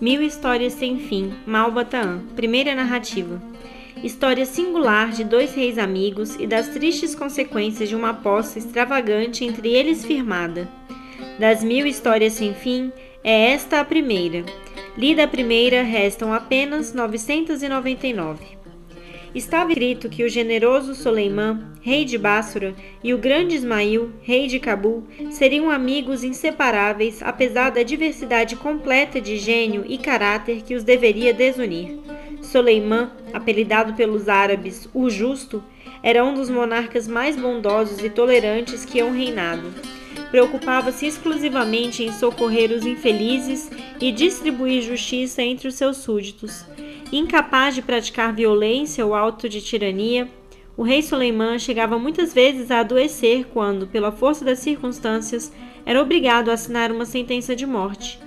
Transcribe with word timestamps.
Mil 0.00 0.22
Histórias 0.22 0.74
Sem 0.74 0.96
Fim, 1.00 1.32
Malbataan, 1.44 2.20
primeira 2.36 2.72
narrativa. 2.72 3.42
História 4.00 4.46
singular 4.46 5.10
de 5.10 5.24
dois 5.24 5.56
reis 5.56 5.76
amigos 5.76 6.36
e 6.36 6.46
das 6.46 6.68
tristes 6.68 7.16
consequências 7.16 7.88
de 7.88 7.96
uma 7.96 8.10
aposta 8.10 8.60
extravagante 8.60 9.44
entre 9.44 9.74
eles 9.74 10.04
firmada. 10.04 10.68
Das 11.36 11.64
mil 11.64 11.84
histórias 11.84 12.34
sem 12.34 12.54
fim, 12.54 12.92
é 13.24 13.50
esta 13.50 13.80
a 13.80 13.84
primeira. 13.84 14.44
Lida 14.96 15.24
a 15.24 15.28
primeira, 15.28 15.82
restam 15.82 16.32
apenas 16.32 16.94
999. 16.94 18.57
Estava 19.34 19.72
escrito 19.72 20.08
que 20.08 20.24
o 20.24 20.28
generoso 20.28 20.94
Soleiman, 20.94 21.60
rei 21.82 22.04
de 22.04 22.16
Bássora, 22.16 22.74
e 23.04 23.12
o 23.12 23.18
grande 23.18 23.54
Ismail, 23.54 24.10
rei 24.22 24.46
de 24.46 24.58
Cabul, 24.58 25.06
seriam 25.30 25.70
amigos 25.70 26.24
inseparáveis, 26.24 27.22
apesar 27.22 27.70
da 27.70 27.82
diversidade 27.82 28.56
completa 28.56 29.20
de 29.20 29.36
gênio 29.36 29.84
e 29.86 29.98
caráter 29.98 30.62
que 30.62 30.74
os 30.74 30.82
deveria 30.82 31.34
desunir. 31.34 31.98
Soleiman, 32.40 33.10
apelidado 33.32 33.92
pelos 33.92 34.28
árabes 34.30 34.88
o 34.94 35.10
Justo, 35.10 35.62
era 36.02 36.24
um 36.24 36.32
dos 36.32 36.48
monarcas 36.48 37.06
mais 37.06 37.36
bondosos 37.36 38.02
e 38.02 38.08
tolerantes 38.08 38.86
que 38.86 38.98
hão 38.98 39.12
reinado. 39.12 39.74
Preocupava-se 40.30 41.06
exclusivamente 41.06 42.02
em 42.02 42.12
socorrer 42.12 42.70
os 42.70 42.86
infelizes 42.86 43.70
e 44.00 44.10
distribuir 44.10 44.82
justiça 44.82 45.42
entre 45.42 45.68
os 45.68 45.74
seus 45.74 45.98
súditos 45.98 46.64
Incapaz 47.10 47.74
de 47.74 47.80
praticar 47.80 48.34
violência 48.34 49.04
ou 49.04 49.14
auto 49.14 49.48
de 49.48 49.62
tirania, 49.62 50.28
o 50.76 50.82
rei 50.82 51.00
Soleiman 51.00 51.58
chegava 51.58 51.98
muitas 51.98 52.34
vezes 52.34 52.70
a 52.70 52.80
adoecer 52.80 53.46
quando, 53.46 53.86
pela 53.86 54.12
força 54.12 54.44
das 54.44 54.58
circunstâncias, 54.58 55.50
era 55.86 56.02
obrigado 56.02 56.50
a 56.50 56.52
assinar 56.52 56.92
uma 56.92 57.06
sentença 57.06 57.56
de 57.56 57.64
morte. 57.64 58.20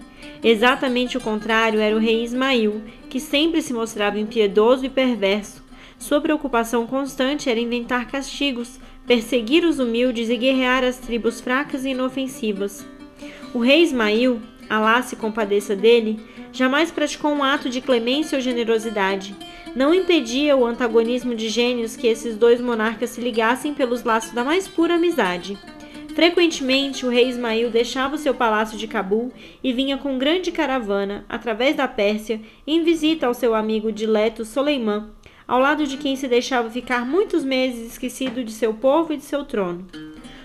Exatamente 0.43 1.15
o 1.15 1.21
contrário 1.21 1.79
era 1.79 1.95
o 1.95 1.99
rei 1.99 2.23
Ismail, 2.23 2.81
que 3.07 3.19
sempre 3.19 3.61
se 3.61 3.71
mostrava 3.71 4.19
impiedoso 4.19 4.83
e 4.83 4.89
perverso. 4.89 5.63
Sua 5.99 6.19
preocupação 6.19 6.87
constante 6.87 7.49
era 7.51 7.59
inventar 7.59 8.07
castigos, 8.07 8.79
perseguir 9.05 9.63
os 9.63 9.77
humildes 9.77 10.29
e 10.29 10.35
guerrear 10.35 10.83
as 10.83 10.97
tribos 10.97 11.39
fracas 11.39 11.85
e 11.85 11.89
inofensivas. 11.89 12.83
O 13.53 13.59
rei 13.59 13.83
Ismail, 13.83 14.41
Alá 14.71 15.01
se 15.01 15.17
compadeça 15.17 15.75
dele, 15.75 16.17
jamais 16.53 16.89
praticou 16.91 17.29
um 17.29 17.43
ato 17.43 17.69
de 17.69 17.81
clemência 17.81 18.37
ou 18.37 18.41
generosidade. 18.41 19.35
Não 19.75 19.93
impedia 19.93 20.55
o 20.55 20.65
antagonismo 20.65 21.35
de 21.35 21.49
gênios 21.49 21.97
que 21.97 22.07
esses 22.07 22.37
dois 22.37 22.61
monarcas 22.61 23.09
se 23.09 23.19
ligassem 23.19 23.73
pelos 23.73 24.05
laços 24.05 24.31
da 24.31 24.45
mais 24.45 24.69
pura 24.69 24.95
amizade. 24.95 25.57
Frequentemente, 26.15 27.05
o 27.05 27.09
rei 27.09 27.27
Ismail 27.27 27.69
deixava 27.69 28.15
o 28.15 28.17
seu 28.17 28.33
palácio 28.33 28.77
de 28.77 28.87
Cabul 28.87 29.33
e 29.61 29.73
vinha 29.73 29.97
com 29.97 30.17
grande 30.17 30.53
caravana, 30.53 31.25
através 31.27 31.75
da 31.75 31.85
Pérsia, 31.85 32.39
em 32.65 32.81
visita 32.81 33.27
ao 33.27 33.33
seu 33.33 33.53
amigo 33.53 33.91
dileto 33.91 34.45
Soleiman, 34.45 35.09
ao 35.45 35.59
lado 35.59 35.85
de 35.85 35.97
quem 35.97 36.15
se 36.15 36.29
deixava 36.29 36.69
ficar 36.69 37.05
muitos 37.05 37.43
meses 37.43 37.91
esquecido 37.91 38.41
de 38.41 38.53
seu 38.53 38.73
povo 38.73 39.11
e 39.11 39.17
de 39.17 39.23
seu 39.23 39.43
trono. 39.43 39.85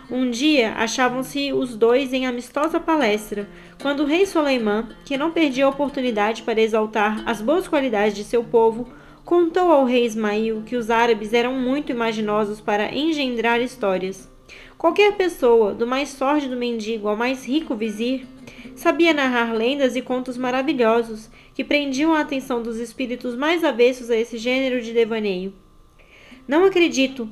Um 0.08 0.30
dia 0.30 0.72
achavam-se 0.74 1.52
os 1.52 1.76
dois 1.76 2.12
em 2.12 2.26
amistosa 2.26 2.78
palestra, 2.78 3.48
quando 3.82 4.04
o 4.04 4.06
rei 4.06 4.24
Soleiman, 4.24 4.86
que 5.04 5.16
não 5.16 5.32
perdia 5.32 5.64
a 5.64 5.68
oportunidade 5.68 6.42
para 6.42 6.60
exaltar 6.60 7.24
as 7.26 7.42
boas 7.42 7.66
qualidades 7.66 8.14
de 8.14 8.22
seu 8.22 8.44
povo, 8.44 8.88
contou 9.24 9.72
ao 9.72 9.84
rei 9.84 10.06
Ismail 10.06 10.62
que 10.64 10.76
os 10.76 10.90
árabes 10.90 11.32
eram 11.32 11.54
muito 11.54 11.90
imaginosos 11.90 12.60
para 12.60 12.94
engendrar 12.94 13.60
histórias. 13.60 14.30
Qualquer 14.78 15.16
pessoa, 15.16 15.74
do 15.74 15.88
mais 15.88 16.10
sórdido 16.10 16.56
mendigo 16.56 17.08
ao 17.08 17.16
mais 17.16 17.44
rico 17.44 17.74
vizir, 17.74 18.28
sabia 18.76 19.12
narrar 19.12 19.52
lendas 19.52 19.96
e 19.96 20.02
contos 20.02 20.36
maravilhosos 20.36 21.28
que 21.52 21.64
prendiam 21.64 22.14
a 22.14 22.20
atenção 22.20 22.62
dos 22.62 22.76
espíritos 22.78 23.34
mais 23.34 23.64
avessos 23.64 24.08
a 24.08 24.16
esse 24.16 24.38
gênero 24.38 24.80
de 24.80 24.92
devaneio. 24.92 25.52
Não 26.46 26.64
acredito, 26.64 27.28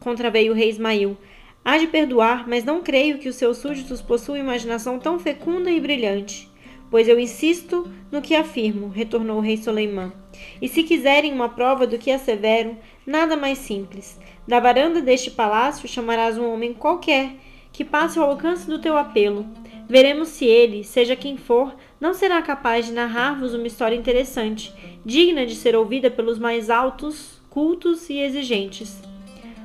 contraveio 0.00 0.52
o 0.52 0.54
rei 0.54 0.68
Ismail, 0.68 1.16
Há 1.64 1.78
de 1.78 1.86
perdoar, 1.86 2.46
mas 2.46 2.62
não 2.62 2.82
creio 2.82 3.18
que 3.18 3.28
os 3.28 3.36
seus 3.36 3.56
súditos 3.56 4.02
possuam 4.02 4.36
imaginação 4.36 4.98
tão 4.98 5.18
fecunda 5.18 5.70
e 5.70 5.80
brilhante. 5.80 6.46
Pois 6.90 7.08
eu 7.08 7.18
insisto 7.18 7.90
no 8.12 8.20
que 8.20 8.36
afirmo, 8.36 8.88
retornou 8.88 9.38
o 9.38 9.40
rei 9.40 9.56
Soleiman. 9.56 10.12
E 10.60 10.68
se 10.68 10.82
quiserem 10.82 11.32
uma 11.32 11.48
prova 11.48 11.86
do 11.86 11.96
que 11.96 12.10
assevero, 12.10 12.76
nada 13.06 13.34
mais 13.34 13.58
simples. 13.58 14.20
Da 14.46 14.60
varanda 14.60 15.00
deste 15.00 15.30
palácio 15.30 15.88
chamarás 15.88 16.36
um 16.36 16.52
homem 16.52 16.74
qualquer 16.74 17.30
que 17.72 17.82
passe 17.82 18.18
ao 18.18 18.30
alcance 18.30 18.68
do 18.68 18.78
teu 18.78 18.98
apelo. 18.98 19.46
Veremos 19.88 20.28
se 20.28 20.44
ele, 20.44 20.84
seja 20.84 21.16
quem 21.16 21.38
for, 21.38 21.74
não 21.98 22.12
será 22.12 22.42
capaz 22.42 22.86
de 22.86 22.92
narrar-vos 22.92 23.54
uma 23.54 23.66
história 23.66 23.96
interessante, 23.96 24.72
digna 25.04 25.46
de 25.46 25.54
ser 25.54 25.74
ouvida 25.74 26.10
pelos 26.10 26.38
mais 26.38 26.68
altos, 26.68 27.40
cultos 27.48 28.10
e 28.10 28.18
exigentes. 28.18 29.13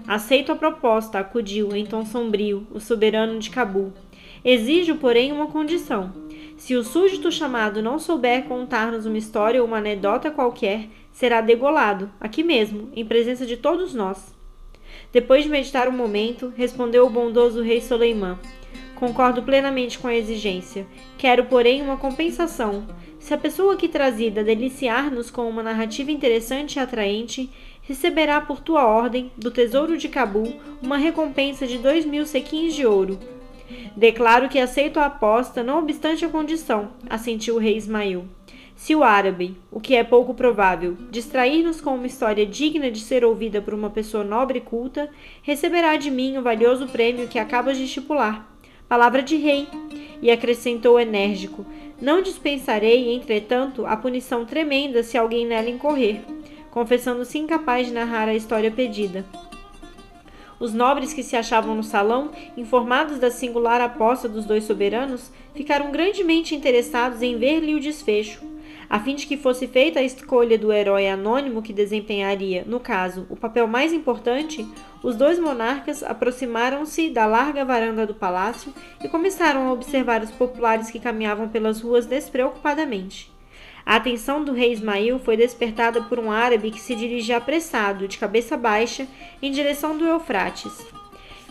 Aceito 0.09 0.52
a 0.52 0.56
proposta, 0.56 1.20
acudiu, 1.20 1.75
em 1.75 1.86
tom 1.86 2.03
sombrio, 2.03 2.66
o 2.72 2.80
soberano 2.80 3.38
de 3.38 3.52
Cabul. 3.52 3.94
Exijo, 4.44 4.96
porém, 4.96 5.31
uma 5.31 5.46
condição. 5.46 6.12
Se 6.58 6.75
o 6.75 6.84
súdito 6.84 7.31
chamado 7.31 7.80
não 7.80 8.00
souber 8.00 8.46
contar-nos 8.46 9.06
uma 9.06 9.20
história 9.20 9.62
ou 9.62 9.68
uma 9.68 9.78
anedota 9.78 10.31
qualquer, 10.31 10.88
será 11.12 11.42
degolado, 11.42 12.09
aqui 12.20 12.42
mesmo, 12.42 12.90
em 12.96 13.06
presença 13.06 13.46
de 13.46 13.56
todos 13.56 13.94
nós. 13.94 14.36
Depois 15.14 15.44
de 15.44 15.50
meditar 15.52 15.88
um 15.88 15.96
momento, 15.96 16.52
respondeu 16.58 17.06
o 17.06 17.09
bondoso 17.12 17.62
rei 17.62 17.80
Soleiman. 17.80 18.40
Concordo 18.96 19.44
plenamente 19.44 20.00
com 20.00 20.08
a 20.08 20.16
exigência. 20.16 20.88
Quero, 21.20 21.46
porém, 21.46 21.84
uma 21.84 21.97
compensação. 21.97 22.88
Se 23.20 23.31
a 23.34 23.38
pessoa 23.38 23.76
aqui 23.76 23.88
trazida 23.88 24.44
deliciar-nos 24.44 25.30
com 25.30 25.47
uma 25.47 25.62
narrativa 25.62 26.12
interessante 26.12 26.78
e 26.78 26.80
atraente, 26.80 27.50
receberá 27.90 28.40
por 28.40 28.62
tua 28.62 28.86
ordem, 28.86 29.32
do 29.36 29.50
tesouro 29.50 29.98
de 29.98 30.08
Cabul, 30.08 30.54
uma 30.80 30.96
recompensa 30.96 31.66
de 31.66 31.80
dois 31.80 32.06
mil 32.06 32.24
sequins 32.24 32.76
de 32.76 32.86
ouro. 32.86 33.18
Declaro 33.98 34.48
que 34.48 34.60
aceito 34.60 35.00
a 35.00 35.08
aposta, 35.08 35.64
não 35.64 35.80
obstante 35.80 36.24
a 36.24 36.30
condição, 36.30 36.90
assentiu 37.10 37.56
o 37.56 37.58
rei 37.58 37.76
Ismael. 37.76 38.26
Se 38.76 38.96
o 38.96 39.04
árabe, 39.04 39.58
o 39.72 39.80
que 39.80 39.96
é 39.96 40.04
pouco 40.04 40.36
provável, 40.36 40.96
distrair-nos 41.10 41.82
com 41.82 41.96
uma 41.96 42.06
história 42.06 42.46
digna 42.46 42.92
de 42.92 43.00
ser 43.00 43.26
ouvida 43.26 43.60
por 43.60 43.74
uma 43.74 43.90
pessoa 43.90 44.24
nobre 44.24 44.60
e 44.60 44.62
culta, 44.62 45.10
receberá 45.42 45.98
de 45.98 46.12
mim 46.12 46.38
o 46.38 46.44
valioso 46.44 46.88
prêmio 46.88 47.28
que 47.28 47.40
acabas 47.40 47.76
de 47.76 47.86
estipular. 47.86 48.48
Palavra 48.88 49.24
de 49.24 49.36
rei. 49.36 49.68
E 50.22 50.30
acrescentou 50.30 51.00
enérgico: 51.00 51.66
Não 52.00 52.22
dispensarei, 52.22 53.14
entretanto, 53.16 53.86
a 53.86 53.98
punição 53.98 54.46
tremenda 54.46 55.02
se 55.02 55.18
alguém 55.18 55.46
nela 55.46 55.70
incorrer 55.70 56.22
confessando-se 56.72 57.38
incapaz 57.38 57.88
de 57.88 57.94
narrar 57.94 58.28
a 58.28 58.35
história 58.35 58.72
pedida. 58.72 59.25
Os 60.59 60.74
nobres 60.74 61.13
que 61.13 61.24
se 61.24 61.38
achavam 61.38 61.74
no 61.74 61.84
salão, 61.84 62.31
informados 62.57 63.18
da 63.18 63.31
singular 63.31 63.80
aposta 63.80 64.28
dos 64.28 64.46
dois 64.46 64.66
soberanos, 64.66 65.31
ficaram 65.56 65.91
grandemente 65.91 66.53
interessados 66.53 67.22
em 67.22 67.38
ver-lhe 67.38 67.75
o 67.75 67.79
desfecho. 67.79 68.41
A 68.90 69.00
fim 69.00 69.16
de 69.16 69.28
que 69.28 69.38
fosse 69.38 69.68
feita 69.68 70.00
a 70.00 70.03
escolha 70.03 70.58
do 70.58 70.74
herói 70.74 71.08
anônimo 71.08 71.62
que 71.62 71.72
desempenharia, 71.72 72.63
no 72.66 72.79
caso, 72.79 73.25
o 73.29 73.35
papel 73.35 73.68
mais 73.68 73.94
importante, 73.94 74.68
os 75.03 75.16
dois 75.16 75.40
monarcas 75.40 76.03
aproximaram-se 76.03 77.09
da 77.09 77.25
larga 77.25 77.63
varanda 77.63 78.06
do 78.06 78.16
palácio 78.16 78.74
e 79.03 79.08
começaram 79.08 79.69
a 79.69 79.74
observar 79.74 80.24
os 80.24 80.31
populares 80.31 80.90
que 80.90 81.00
caminhavam 81.00 81.47
pelas 81.47 81.81
ruas 81.81 82.08
despreocupadamente. 82.08 83.31
A 83.90 83.96
atenção 83.96 84.44
do 84.44 84.54
rei 84.54 84.72
Ismail 84.72 85.18
foi 85.18 85.36
despertada 85.36 86.00
por 86.04 86.20
um 86.20 86.30
árabe 86.30 86.70
que 86.70 86.80
se 86.80 86.94
dirigia 86.94 87.38
apressado, 87.38 88.08
de 88.08 88.20
cabeça 88.20 88.56
baixa, 88.56 89.08
em 89.42 89.50
direção 89.50 89.98
do 89.98 90.06
Eufrates. 90.06 90.86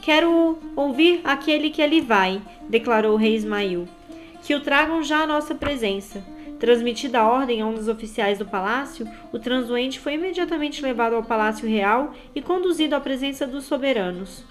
Quero 0.03 0.57
ouvir 0.77 1.21
aquele 1.25 1.69
que 1.69 1.83
ali 1.83 2.01
vai, 2.01 2.41
declarou 2.69 3.15
o 3.15 3.17
rei 3.17 3.35
Ismail. 3.35 3.89
Que 4.41 4.55
o 4.55 4.61
tragam 4.61 5.03
já 5.03 5.23
à 5.23 5.27
nossa 5.27 5.53
presença. 5.53 6.25
Transmitida 6.61 7.19
a 7.19 7.29
ordem 7.29 7.61
a 7.61 7.67
um 7.67 7.75
dos 7.75 7.89
oficiais 7.89 8.39
do 8.39 8.47
palácio, 8.47 9.05
o 9.33 9.41
transuente 9.41 9.99
foi 9.99 10.15
imediatamente 10.15 10.81
levado 10.81 11.17
ao 11.17 11.25
palácio 11.25 11.69
real 11.69 12.15
e 12.37 12.41
conduzido 12.41 12.95
à 12.95 13.01
presença 13.01 13.49
dos 13.49 13.65
soberanos. 13.65 14.45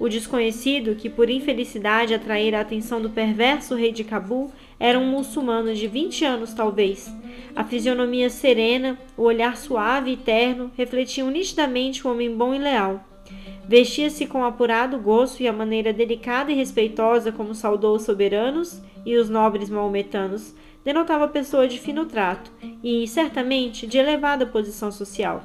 O 0.00 0.08
desconhecido, 0.08 0.94
que 0.94 1.10
por 1.10 1.28
infelicidade 1.28 2.14
atraíra 2.14 2.56
a 2.56 2.62
atenção 2.62 3.02
do 3.02 3.10
perverso 3.10 3.74
rei 3.74 3.92
de 3.92 4.02
Cabul, 4.02 4.50
era 4.78 4.98
um 4.98 5.06
muçulmano 5.06 5.74
de 5.74 5.86
vinte 5.86 6.24
anos, 6.24 6.52
talvez. 6.52 7.12
A 7.54 7.64
fisionomia 7.64 8.28
serena, 8.28 8.98
o 9.16 9.22
olhar 9.22 9.56
suave 9.56 10.12
e 10.12 10.16
terno 10.16 10.70
refletiam 10.76 11.30
nitidamente 11.30 12.06
um 12.06 12.10
homem 12.10 12.34
bom 12.34 12.54
e 12.54 12.58
leal. 12.58 13.04
Vestia-se 13.66 14.26
com 14.26 14.44
apurado 14.44 14.98
gosto 14.98 15.42
e 15.42 15.48
a 15.48 15.52
maneira 15.52 15.92
delicada 15.92 16.52
e 16.52 16.54
respeitosa 16.54 17.32
como 17.32 17.54
saudou 17.54 17.96
os 17.96 18.02
soberanos 18.02 18.82
e 19.06 19.16
os 19.16 19.30
nobres 19.30 19.70
maometanos 19.70 20.54
denotava 20.84 21.26
pessoa 21.28 21.66
de 21.66 21.78
fino 21.78 22.04
trato 22.04 22.50
e, 22.82 23.08
certamente, 23.08 23.86
de 23.86 23.96
elevada 23.96 24.44
posição 24.44 24.92
social. 24.92 25.42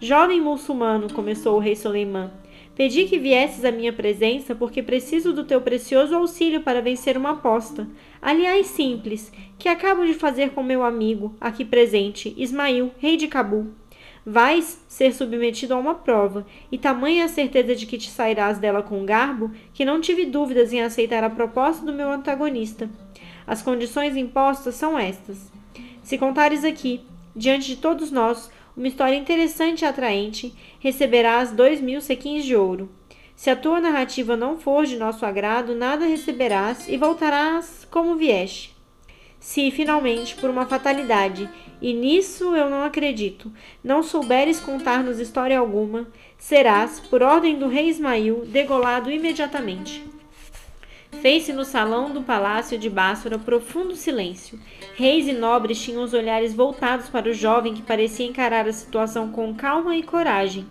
Jovem 0.00 0.40
muçulmano, 0.40 1.12
começou 1.12 1.56
o 1.56 1.60
rei 1.60 1.76
Soleiman, 1.76 2.30
Pedi 2.76 3.06
que 3.06 3.18
viesses 3.18 3.64
à 3.64 3.72
minha 3.72 3.90
presença 3.90 4.54
porque 4.54 4.82
preciso 4.82 5.32
do 5.32 5.44
teu 5.44 5.62
precioso 5.62 6.14
auxílio 6.14 6.60
para 6.60 6.82
vencer 6.82 7.16
uma 7.16 7.30
aposta, 7.30 7.88
aliás 8.20 8.66
simples, 8.66 9.32
que 9.58 9.66
acabo 9.66 10.04
de 10.04 10.12
fazer 10.12 10.50
com 10.50 10.62
meu 10.62 10.82
amigo, 10.82 11.34
aqui 11.40 11.64
presente, 11.64 12.34
Ismail, 12.36 12.92
rei 12.98 13.16
de 13.16 13.28
Cabu. 13.28 13.68
Vais 14.26 14.84
ser 14.88 15.14
submetido 15.14 15.72
a 15.72 15.78
uma 15.78 15.94
prova, 15.94 16.46
e 16.70 16.76
tamanha 16.76 17.24
a 17.24 17.28
certeza 17.28 17.74
de 17.74 17.86
que 17.86 17.96
te 17.96 18.10
sairás 18.10 18.58
dela 18.58 18.82
com 18.82 19.06
garbo, 19.06 19.50
que 19.72 19.84
não 19.84 19.98
tive 19.98 20.26
dúvidas 20.26 20.70
em 20.70 20.82
aceitar 20.82 21.24
a 21.24 21.30
proposta 21.30 21.86
do 21.86 21.94
meu 21.94 22.10
antagonista. 22.10 22.90
As 23.46 23.62
condições 23.62 24.16
impostas 24.16 24.74
são 24.74 24.98
estas. 24.98 25.50
Se 26.02 26.18
contares 26.18 26.62
aqui, 26.62 27.00
diante 27.34 27.68
de 27.68 27.76
todos 27.76 28.10
nós, 28.10 28.50
uma 28.76 28.88
história 28.88 29.16
interessante 29.16 29.82
e 29.82 29.84
atraente, 29.86 30.54
receberás 30.78 31.50
dois 31.50 31.80
mil 31.80 32.00
sequins 32.00 32.44
de 32.44 32.54
ouro. 32.54 32.90
Se 33.34 33.50
a 33.50 33.56
tua 33.56 33.80
narrativa 33.80 34.36
não 34.36 34.58
for 34.58 34.84
de 34.84 34.96
nosso 34.96 35.24
agrado, 35.24 35.74
nada 35.74 36.06
receberás 36.06 36.88
e 36.88 36.96
voltarás 36.96 37.86
como 37.90 38.16
vieste. 38.16 38.74
Se, 39.38 39.70
finalmente, 39.70 40.34
por 40.36 40.50
uma 40.50 40.66
fatalidade, 40.66 41.48
e 41.80 41.92
nisso 41.92 42.56
eu 42.56 42.70
não 42.70 42.82
acredito, 42.82 43.52
não 43.84 44.02
souberes 44.02 44.58
contar-nos 44.58 45.20
história 45.20 45.58
alguma, 45.58 46.08
serás, 46.38 47.00
por 47.00 47.22
ordem 47.22 47.58
do 47.58 47.68
rei 47.68 47.88
Ismail, 47.88 48.46
degolado 48.46 49.10
imediatamente. 49.10 50.02
Fez-se 51.20 51.52
no 51.52 51.64
salão 51.64 52.10
do 52.10 52.22
palácio 52.22 52.78
de 52.78 52.88
Bássora 52.88 53.38
profundo 53.38 53.96
silêncio. 53.96 54.58
Reis 54.94 55.26
e 55.26 55.32
nobres 55.32 55.82
tinham 55.82 56.02
os 56.02 56.14
olhares 56.14 56.54
voltados 56.54 57.08
para 57.08 57.28
o 57.28 57.34
jovem 57.34 57.74
que 57.74 57.82
parecia 57.82 58.26
encarar 58.26 58.68
a 58.68 58.72
situação 58.72 59.30
com 59.30 59.54
calma 59.54 59.96
e 59.96 60.02
coragem. 60.02 60.66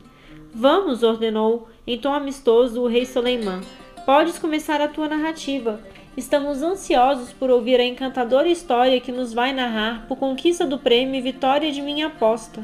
Vamos, 0.54 1.04
ordenou, 1.04 1.68
em 1.86 1.98
tom 1.98 2.14
amistoso, 2.14 2.82
o 2.82 2.88
rei 2.88 3.06
Soleiman. 3.06 3.62
Podes 4.06 4.40
começar 4.40 4.80
a 4.80 4.88
tua 4.88 5.10
narrativa. 5.10 5.82
Estamos 6.16 6.62
ansiosos 6.62 7.34
por 7.34 7.50
ouvir 7.50 7.80
a 7.80 7.84
encantadora 7.84 8.48
história 8.48 9.02
que 9.02 9.12
nos 9.12 9.34
vai 9.34 9.52
narrar 9.52 10.06
por 10.08 10.18
conquista 10.18 10.66
do 10.66 10.80
prêmio 10.80 11.16
e 11.16 11.22
vitória 11.22 11.72
de 11.72 11.82
minha 11.82 12.08
aposta. 12.08 12.64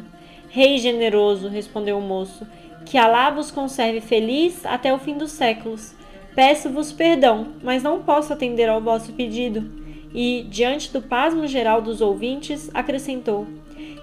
Rei 0.50 0.78
generoso, 0.78 1.50
respondeu 1.50 1.98
o 1.98 2.02
moço, 2.02 2.48
que 2.86 2.98
Alá 2.98 3.30
vos 3.30 3.52
conserve 3.52 4.00
feliz 4.00 4.66
até 4.66 4.94
o 4.94 5.00
fim 5.00 5.18
dos 5.18 5.32
séculos. 5.32 5.94
Peço-vos 6.34 6.92
perdão, 6.92 7.48
mas 7.62 7.84
não 7.84 8.02
posso 8.02 8.32
atender 8.32 8.70
ao 8.70 8.82
vosso 8.82 9.12
pedido. 9.14 9.70
E, 10.14 10.46
diante 10.50 10.92
do 10.92 11.02
pasmo 11.02 11.46
geral 11.46 11.82
dos 11.82 12.02
ouvintes, 12.02 12.70
acrescentou: 12.74 13.48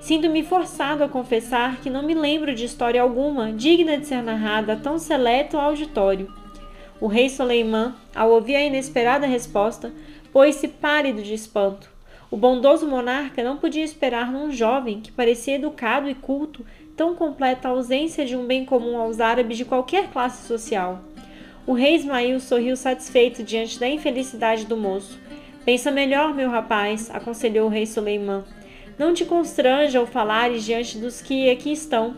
Sinto-me 0.01 0.43
forçado 0.43 1.03
a 1.03 1.09
confessar 1.09 1.81
que 1.81 1.91
não 1.91 2.03
me 2.03 2.15
lembro 2.15 2.55
de 2.55 2.65
história 2.65 3.01
alguma 3.01 3.53
digna 3.53 3.99
de 3.99 4.07
ser 4.07 4.23
narrada 4.23 4.75
a 4.75 4.77
tão 4.77 4.99
seleto 4.99 5.57
auditório. 5.57 6.33
O 7.01 7.07
rei 7.07 7.29
Soleiman, 7.29 7.95
ao 8.15 8.31
ouvir 8.31 8.57
a 8.57 8.63
inesperada 8.63 9.27
resposta, 9.27 9.93
pôs-se 10.33 10.69
pálido 10.69 11.23
de 11.23 11.33
espanto. 11.33 11.91
O 12.31 12.37
bondoso 12.37 12.87
monarca 12.87 13.43
não 13.43 13.57
podia 13.57 13.85
esperar 13.85 14.31
num 14.31 14.51
jovem 14.51 15.01
que 15.01 15.11
parecia 15.11 15.55
educado 15.55 16.11
e 16.11 16.15
culto 16.15 16.65
tão 16.97 17.15
completa 17.15 17.69
ausência 17.69 18.27
de 18.27 18.37
um 18.37 18.45
bem 18.45 18.65
comum 18.65 18.99
aos 18.99 19.21
árabes 19.21 19.57
de 19.57 19.65
qualquer 19.65 20.09
classe 20.09 20.47
social. 20.47 21.01
O 21.69 21.75
rei 21.75 21.97
Ismail 21.97 22.41
sorriu 22.41 22.75
satisfeito 22.79 23.43
diante 23.43 23.79
da 23.79 23.87
infelicidade 23.87 24.65
do 24.65 24.75
moço. 24.75 25.21
Pensa 25.67 25.91
melhor, 25.91 26.33
meu 26.33 26.49
rapaz, 26.49 27.11
aconselhou 27.13 27.67
o 27.67 27.71
rei 27.71 27.85
Suleiman. 27.85 28.43
Não 28.99 29.13
te 29.13 29.27
constranja 29.27 29.99
ao 29.99 30.07
falares 30.07 30.65
diante 30.65 30.97
dos 30.97 31.21
que 31.21 31.51
aqui 31.51 31.71
estão. 31.71 32.17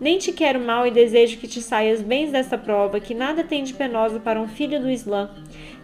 Nem 0.00 0.18
te 0.18 0.32
quero 0.32 0.58
mal 0.58 0.84
e 0.84 0.90
desejo 0.90 1.38
que 1.38 1.46
te 1.46 1.62
saias 1.62 2.02
bens 2.02 2.32
desta 2.32 2.58
prova, 2.58 2.98
que 2.98 3.14
nada 3.14 3.44
tem 3.44 3.62
de 3.62 3.72
penosa 3.72 4.18
para 4.18 4.40
um 4.40 4.48
filho 4.48 4.80
do 4.80 4.90
Islã. 4.90 5.30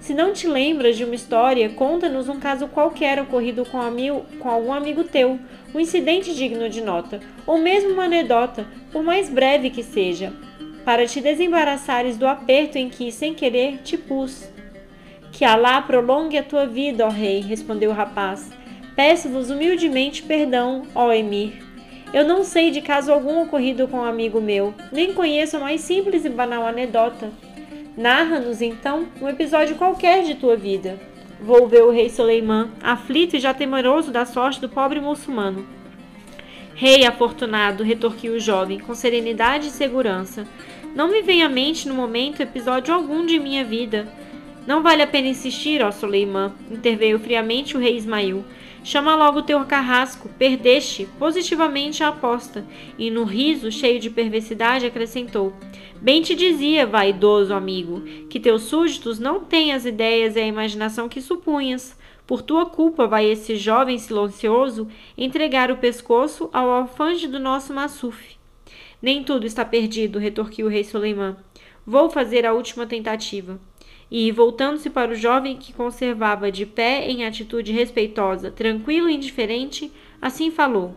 Se 0.01 0.13
não 0.13 0.33
te 0.33 0.49
lembras 0.49 0.97
de 0.97 1.05
uma 1.05 1.15
história, 1.15 1.69
conta-nos 1.69 2.29
um 2.29 2.41
caso 2.41 2.67
qualquer 2.67 3.21
ocorrido 3.21 3.65
com, 3.65 3.81
amigo, 3.81 4.27
com 4.41 4.51
algum 4.51 4.73
amigo 4.73 5.05
teu, 5.05 5.39
um 5.73 5.79
incidente 5.79 6.35
digno 6.35 6.69
de 6.69 6.81
nota, 6.81 7.21
ou 7.47 7.59
mesmo 7.59 7.91
uma 7.91 8.07
anedota, 8.07 8.67
por 8.91 9.05
mais 9.05 9.31
breve 9.31 9.71
que 9.71 9.85
seja 9.85 10.33
para 10.85 11.07
te 11.07 11.21
desembaraçares 11.21 12.17
do 12.17 12.27
aperto 12.27 12.77
em 12.77 12.89
que, 12.89 13.11
sem 13.11 13.35
querer, 13.35 13.79
te 13.79 13.97
pus. 13.97 14.49
Que 15.33 15.45
Alá 15.45 15.81
prolongue 15.83 16.39
a 16.39 16.43
tua 16.43 16.67
vida, 16.67 17.07
ó 17.07 17.09
rei, 17.09 17.41
respondeu 17.41 17.91
o 17.91 17.95
rapaz. 17.95 18.51
Peço-vos 18.95 19.51
humildemente 19.51 20.23
perdão, 20.23 20.83
ó 20.95 21.13
emir. 21.13 21.63
Eu 22.13 22.25
não 22.25 22.45
sei 22.45 22.71
de 22.71 22.81
caso 22.81 23.13
algum 23.13 23.43
ocorrido 23.43 23.89
com 23.89 23.97
um 23.97 24.05
amigo 24.05 24.41
meu, 24.41 24.73
nem 24.93 25.13
conheço 25.13 25.57
a 25.57 25.61
mais 25.61 25.81
simples 25.81 26.25
e 26.25 26.29
banal 26.29 26.65
anedota. 26.65 27.33
Narra-nos, 27.97 28.63
então, 28.63 29.09
um 29.21 29.29
episódio 29.29 29.75
qualquer 29.75 30.23
de 30.23 30.35
tua 30.37 30.57
vida. 30.57 31.01
Volveu 31.41 31.89
o 31.89 31.91
rei 31.91 32.09
Soleiman, 32.09 32.71
aflito 32.81 33.37
e 33.37 33.41
já 33.41 33.53
temeroso 33.53 34.13
da 34.13 34.25
sorte 34.25 34.61
do 34.61 34.69
pobre 34.69 35.01
muçulmano. 35.01 35.67
Rei 36.75 37.07
afortunado, 37.07 37.85
retorquiu 37.85 38.35
o 38.35 38.41
jovem, 38.41 38.81
com 38.81 38.95
serenidade 38.97 39.69
e 39.69 39.71
segurança. 39.71 40.45
Não 40.95 41.09
me 41.09 41.23
vem 41.23 41.43
à 41.43 41.49
mente 41.49 41.87
no 41.87 41.95
momento 41.95 42.43
episódio 42.43 42.93
algum 42.93 43.25
de 43.25 43.39
minha 43.39 43.65
vida. 43.65 44.13
Não 44.67 44.83
vale 44.83 45.03
a 45.03 45.07
pena 45.07 45.29
insistir, 45.29 45.85
ó 45.85 45.93
Soleiman, 45.93 46.53
interveio 46.69 47.19
friamente 47.21 47.77
o 47.77 47.81
rei 47.81 47.97
Ismail. 47.97 48.45
Chama 48.83 49.15
logo 49.15 49.39
o 49.39 49.43
teu 49.43 49.65
carrasco, 49.65 50.29
perdeste 50.37 51.09
positivamente 51.17 52.03
a 52.03 52.09
aposta. 52.09 52.67
E 52.99 53.09
no 53.09 53.23
riso, 53.23 53.71
cheio 53.71 54.01
de 54.01 54.11
perversidade, 54.11 54.85
acrescentou: 54.85 55.53
Bem 56.01 56.23
te 56.23 56.35
dizia, 56.35 56.87
vaidoso 56.87 57.55
amigo, 57.55 58.03
que 58.29 58.41
teus 58.41 58.63
súditos 58.63 59.21
não 59.21 59.41
têm 59.41 59.73
as 59.73 59.87
ideias 59.87 60.35
e 60.35 60.41
a 60.41 60.47
imaginação 60.47 61.09
que 61.09 61.21
supunhas. 61.21 61.97
Por 62.27 62.41
tua 62.41 62.67
culpa 62.67 63.07
vai 63.07 63.27
esse 63.27 63.57
jovem 63.57 63.99
silencioso 63.99 64.89
entregar 65.17 65.71
o 65.71 65.77
pescoço 65.77 66.49
ao 66.53 66.71
alfange 66.71 67.29
do 67.29 67.39
nosso 67.39 67.75
Massuf. 67.75 68.37
Nem 69.01 69.23
tudo 69.23 69.47
está 69.47 69.65
perdido, 69.65 70.19
retorquiu 70.19 70.67
o 70.67 70.71
rei 70.71 70.85
Soleiman. 70.85 71.37
Vou 71.87 72.09
fazer 72.09 72.47
a 72.47 72.55
última 72.55 72.87
tentativa. 72.87 73.61
E, 74.11 74.33
voltando-se 74.33 74.89
para 74.89 75.13
o 75.13 75.15
jovem 75.15 75.57
que 75.57 75.73
conservava 75.73 76.51
de 76.51 76.65
pé 76.65 77.07
em 77.11 77.27
atitude 77.27 77.73
respeitosa, 77.73 78.51
tranquilo 78.51 79.11
e 79.11 79.15
indiferente, 79.15 79.93
assim 80.23 80.51
falou: 80.51 80.95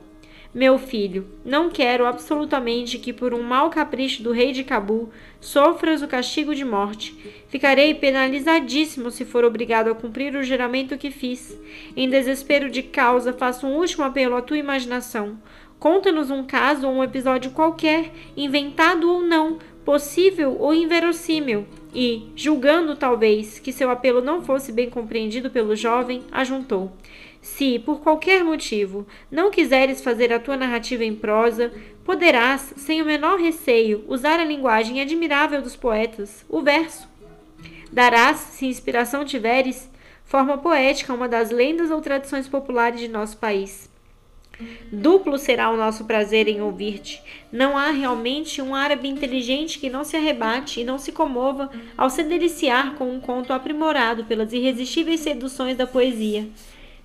Meu 0.57 0.80
filho, 0.80 1.27
não 1.45 1.69
quero 1.69 2.07
absolutamente 2.07 2.98
que, 2.98 3.13
por 3.13 3.31
um 3.31 3.44
mau 3.44 3.69
capricho 3.69 4.24
do 4.24 4.31
rei 4.31 4.51
de 4.51 4.63
Cabu, 4.63 5.12
sofras 5.39 6.01
o 6.01 6.07
castigo 6.07 6.56
de 6.56 6.65
morte. 6.65 7.15
Ficarei 7.48 7.94
penalizadíssimo 7.94 9.12
se 9.12 9.24
for 9.24 9.45
obrigado 9.45 9.92
a 9.92 9.94
cumprir 9.94 10.36
o 10.36 10.42
juramento 10.42 10.98
que 10.98 11.12
fiz. 11.12 11.56
Em 11.95 12.09
desespero 12.09 12.71
de 12.71 12.81
causa, 12.81 13.31
faço 13.31 13.68
um 13.68 13.77
último 13.77 14.04
apelo 14.04 14.35
à 14.35 14.42
tua 14.42 14.57
imaginação. 14.57 15.37
Conta-nos 15.78 16.31
um 16.31 16.44
caso 16.44 16.87
ou 16.87 16.94
um 16.95 17.04
episódio 17.04 17.52
qualquer, 17.52 18.11
inventado 18.35 19.11
ou 19.11 19.21
não, 19.21 19.59
possível 19.85 20.57
ou 20.59 20.73
inverossímil, 20.73 21.68
e, 21.94 22.31
julgando 22.35 22.95
talvez 22.95 23.59
que 23.59 23.71
seu 23.71 23.90
apelo 23.92 24.21
não 24.21 24.42
fosse 24.42 24.71
bem 24.71 24.90
compreendido 24.90 25.52
pelo 25.52 25.76
jovem, 25.76 26.23
ajuntou: 26.31 26.92
Se, 27.41 27.79
por 27.79 28.01
qualquer 28.01 28.44
motivo, 28.44 29.07
não 29.31 29.51
quiseres 29.51 30.01
fazer 30.01 30.33
a 30.33 30.39
tua 30.39 30.57
narrativa 30.57 31.03
em 31.03 31.15
prosa, 31.15 31.71
poderás, 32.03 32.73
sem 32.77 33.01
o 33.01 33.06
menor 33.06 33.39
receio, 33.39 34.03
usar 34.07 34.39
a 34.39 34.45
linguagem 34.45 35.01
admirável 35.01 35.61
dos 35.61 35.75
poetas, 35.75 36.45
o 36.49 36.61
verso. 36.61 37.07
Darás, 37.91 38.37
se 38.37 38.65
inspiração 38.65 39.23
tiveres, 39.23 39.89
forma 40.25 40.57
poética 40.57 41.13
a 41.13 41.15
uma 41.15 41.27
das 41.27 41.51
lendas 41.51 41.89
ou 41.89 42.01
tradições 42.01 42.47
populares 42.47 42.99
de 42.99 43.07
nosso 43.07 43.37
país. 43.37 43.89
Duplo 44.91 45.37
será 45.37 45.69
o 45.69 45.77
nosso 45.77 46.06
prazer 46.06 46.47
em 46.47 46.61
ouvir-te. 46.61 47.21
Não 47.51 47.77
há 47.77 47.91
realmente 47.91 48.61
um 48.61 48.73
árabe 48.73 49.07
inteligente 49.07 49.77
que 49.77 49.89
não 49.89 50.03
se 50.03 50.17
arrebate 50.17 50.81
e 50.81 50.83
não 50.83 50.97
se 50.97 51.11
comova 51.11 51.69
ao 51.95 52.09
se 52.09 52.23
deliciar 52.23 52.95
com 52.95 53.11
um 53.11 53.19
conto 53.19 53.53
aprimorado 53.53 54.25
pelas 54.25 54.51
irresistíveis 54.53 55.19
seduções 55.19 55.77
da 55.77 55.85
poesia. 55.85 56.47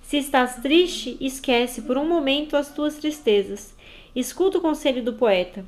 Se 0.03 0.17
estás 0.17 0.57
triste, 0.57 1.17
esquece 1.19 1.81
por 1.81 1.97
um 1.97 2.07
momento 2.07 2.57
as 2.57 2.71
tuas 2.71 2.97
tristezas. 2.97 3.73
Escuta 4.13 4.57
o 4.59 4.61
conselho 4.61 5.01
do 5.01 5.13
poeta. 5.13 5.65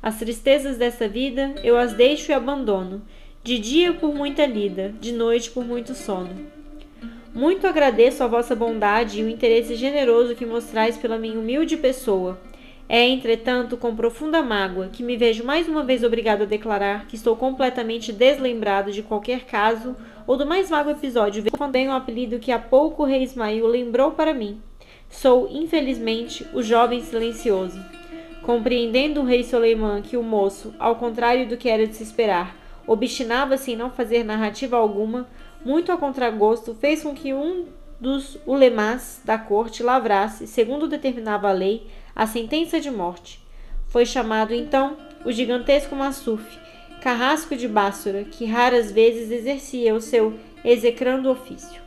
As 0.00 0.18
tristezas 0.18 0.76
dessa 0.76 1.08
vida 1.08 1.54
eu 1.64 1.76
as 1.76 1.94
deixo 1.94 2.30
e 2.30 2.34
abandono, 2.34 3.02
de 3.42 3.58
dia 3.58 3.92
por 3.94 4.14
muita 4.14 4.46
lida, 4.46 4.94
de 5.00 5.10
noite 5.10 5.50
por 5.50 5.64
muito 5.64 5.94
sono. 5.94 6.46
Muito 7.34 7.66
agradeço 7.66 8.22
a 8.22 8.28
vossa 8.28 8.54
bondade 8.54 9.20
e 9.20 9.24
o 9.24 9.28
interesse 9.28 9.74
generoso 9.74 10.36
que 10.36 10.44
mostrais 10.44 10.98
pela 10.98 11.18
minha 11.18 11.40
humilde 11.40 11.78
pessoa. 11.78 12.38
É, 12.88 13.08
entretanto, 13.08 13.78
com 13.78 13.96
profunda 13.96 14.42
mágoa 14.42 14.90
que 14.92 15.02
me 15.02 15.16
vejo 15.16 15.44
mais 15.44 15.66
uma 15.66 15.82
vez 15.82 16.04
obrigado 16.04 16.42
a 16.42 16.46
declarar 16.46 17.06
que 17.06 17.16
estou 17.16 17.34
completamente 17.34 18.12
deslembrado 18.12 18.92
de 18.92 19.02
qualquer 19.02 19.46
caso 19.46 19.96
ou 20.26 20.36
do 20.36 20.46
mais 20.46 20.70
vago 20.70 20.90
episódio, 20.90 21.44
também 21.58 21.88
o 21.88 21.92
apelido 21.92 22.38
que 22.38 22.52
há 22.52 22.58
pouco 22.58 23.02
o 23.02 23.06
rei 23.06 23.22
Ismael 23.22 23.66
lembrou 23.66 24.12
para 24.12 24.34
mim. 24.34 24.60
Sou, 25.08 25.48
infelizmente, 25.50 26.46
o 26.54 26.62
jovem 26.62 27.02
silencioso. 27.02 27.78
Compreendendo 28.42 29.20
o 29.20 29.24
rei 29.24 29.44
Soleiman 29.44 30.02
que 30.02 30.16
o 30.16 30.22
moço, 30.22 30.74
ao 30.78 30.96
contrário 30.96 31.48
do 31.48 31.56
que 31.56 31.68
era 31.68 31.86
de 31.86 31.94
se 31.94 32.02
esperar, 32.02 32.56
obstinava-se 32.86 33.72
em 33.72 33.76
não 33.76 33.90
fazer 33.90 34.24
narrativa 34.24 34.76
alguma, 34.76 35.28
muito 35.64 35.92
a 35.92 35.96
contragosto, 35.96 36.74
fez 36.74 37.02
com 37.02 37.14
que 37.14 37.32
um 37.32 37.66
dos 38.00 38.36
ulemás 38.44 39.22
da 39.24 39.38
corte 39.38 39.82
lavrasse, 39.82 40.46
segundo 40.46 40.88
determinava 40.88 41.48
a 41.48 41.52
lei, 41.52 41.86
a 42.16 42.26
sentença 42.26 42.80
de 42.80 42.90
morte. 42.90 43.40
Foi 43.86 44.04
chamado 44.04 44.52
então 44.52 44.96
o 45.24 45.30
gigantesco 45.30 45.94
Massuf, 45.94 46.58
carrasco 47.02 47.56
de 47.56 47.66
Bássora, 47.66 48.22
que 48.22 48.44
raras 48.44 48.92
vezes 48.92 49.32
exercia 49.32 49.92
o 49.92 50.00
seu 50.00 50.38
execrando 50.64 51.30
ofício. 51.30 51.81